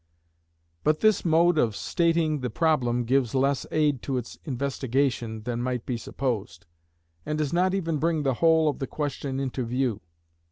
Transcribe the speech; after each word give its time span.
But 0.83 1.01
this 1.01 1.23
mode 1.23 1.59
of 1.59 1.75
stating 1.75 2.39
the 2.39 2.49
problem 2.49 3.03
gives 3.03 3.35
less 3.35 3.67
aid 3.69 4.01
to 4.01 4.17
its 4.17 4.39
investigation 4.45 5.43
than 5.43 5.61
might 5.61 5.85
be 5.85 5.95
supposed, 5.95 6.65
and 7.23 7.37
does 7.37 7.53
not 7.53 7.75
even 7.75 7.99
bring 7.99 8.23
the 8.23 8.33
whole 8.41 8.67
of 8.67 8.79
the 8.79 8.87
question 8.87 9.39
into 9.39 9.63
view. 9.63 10.01